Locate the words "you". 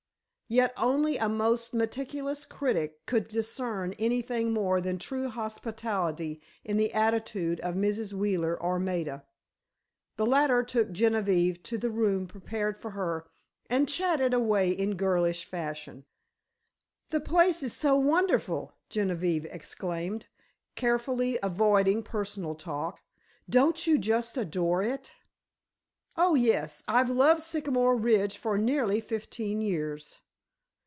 23.87-23.97